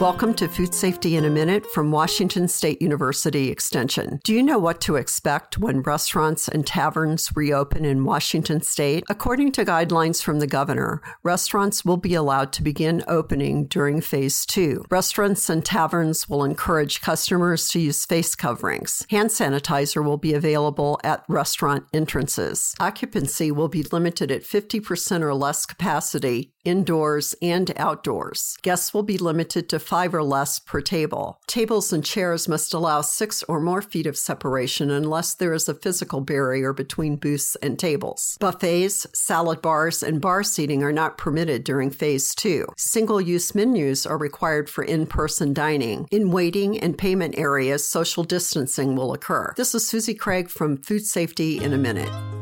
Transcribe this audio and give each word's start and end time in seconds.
Welcome 0.00 0.34
to 0.34 0.48
Food 0.48 0.74
Safety 0.74 1.14
in 1.14 1.24
a 1.24 1.30
Minute 1.30 1.64
from 1.66 1.92
Washington 1.92 2.48
State 2.48 2.82
University 2.82 3.48
Extension. 3.48 4.18
Do 4.24 4.34
you 4.34 4.42
know 4.42 4.58
what 4.58 4.80
to 4.82 4.96
expect 4.96 5.56
when 5.56 5.82
restaurants 5.82 6.48
and 6.48 6.66
taverns 6.66 7.30
reopen 7.36 7.84
in 7.84 8.04
Washington 8.04 8.60
State? 8.60 9.04
According 9.08 9.52
to 9.52 9.64
guidelines 9.64 10.20
from 10.20 10.40
the 10.40 10.48
governor, 10.48 11.00
restaurants 11.22 11.84
will 11.84 11.96
be 11.96 12.14
allowed 12.14 12.52
to 12.54 12.62
begin 12.64 13.04
opening 13.06 13.66
during 13.66 14.00
phase 14.00 14.44
two. 14.44 14.84
Restaurants 14.90 15.48
and 15.48 15.64
taverns 15.64 16.28
will 16.28 16.42
encourage 16.42 17.00
customers 17.00 17.68
to 17.68 17.78
use 17.78 18.04
face 18.04 18.34
coverings. 18.34 19.06
Hand 19.10 19.30
sanitizer 19.30 20.04
will 20.04 20.18
be 20.18 20.34
available 20.34 20.98
at 21.04 21.24
restaurant 21.28 21.84
entrances. 21.92 22.74
Occupancy 22.80 23.52
will 23.52 23.68
be 23.68 23.84
limited 23.84 24.32
at 24.32 24.42
50% 24.42 25.20
or 25.20 25.34
less 25.34 25.64
capacity 25.64 26.50
indoors 26.64 27.34
and 27.42 27.72
outdoors. 27.76 28.56
Guests 28.62 28.94
will 28.94 29.02
be 29.02 29.18
limited 29.18 29.68
to 29.68 29.78
five 29.84 30.14
or 30.14 30.22
less 30.22 30.58
per 30.58 30.80
table. 30.80 31.38
Tables 31.46 31.92
and 31.92 32.04
chairs 32.04 32.48
must 32.48 32.74
allow 32.74 33.00
six 33.00 33.42
or 33.44 33.60
more 33.60 33.82
feet 33.82 34.06
of 34.06 34.16
separation 34.16 34.90
unless 34.90 35.34
there 35.34 35.52
is 35.52 35.68
a 35.68 35.74
physical 35.74 36.20
barrier 36.20 36.72
between 36.72 37.16
booths 37.16 37.56
and 37.56 37.78
tables. 37.78 38.36
Buffets, 38.40 39.06
salad 39.12 39.60
bars, 39.62 40.02
and 40.02 40.20
bar 40.20 40.42
seating 40.42 40.82
are 40.82 40.92
not 40.92 41.18
permitted 41.18 41.64
during 41.64 41.90
phase 41.90 42.34
two. 42.34 42.66
Single 42.76 43.20
use 43.20 43.54
menus 43.54 44.06
are 44.06 44.18
required 44.18 44.68
for 44.68 44.82
in 44.82 45.06
person 45.06 45.52
dining. 45.52 46.08
In 46.10 46.30
waiting 46.30 46.78
and 46.80 46.96
payment 46.96 47.38
areas, 47.38 47.86
social 47.86 48.24
distancing 48.24 48.96
will 48.96 49.12
occur. 49.12 49.52
This 49.56 49.74
is 49.74 49.86
Susie 49.86 50.14
Craig 50.14 50.48
from 50.48 50.78
Food 50.78 51.06
Safety 51.06 51.62
in 51.62 51.72
a 51.72 51.78
Minute. 51.78 52.33